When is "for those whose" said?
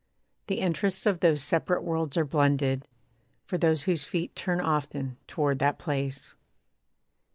3.45-4.03